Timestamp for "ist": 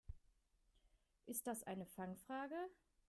1.27-1.45